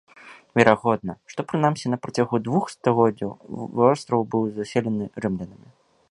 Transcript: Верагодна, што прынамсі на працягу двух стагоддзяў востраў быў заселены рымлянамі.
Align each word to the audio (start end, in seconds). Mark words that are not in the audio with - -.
Верагодна, 0.59 1.13
што 1.33 1.43
прынамсі 1.51 1.91
на 1.93 1.97
працягу 2.05 2.35
двух 2.47 2.65
стагоддзяў 2.75 3.31
востраў 3.81 4.21
быў 4.31 4.43
заселены 4.57 5.05
рымлянамі. 5.27 5.69